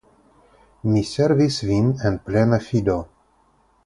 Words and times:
Mi 0.93 1.03
servis 1.09 1.59
vin 1.71 1.91
en 2.11 2.17
plena 2.31 2.59
fido. 2.71 2.97